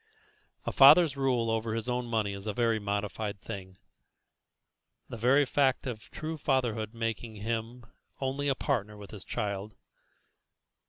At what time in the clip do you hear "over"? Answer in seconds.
1.51-1.75